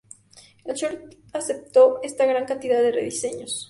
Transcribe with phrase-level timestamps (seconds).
[0.65, 3.59] La Short aceptó esta gran cantidad de rediseños.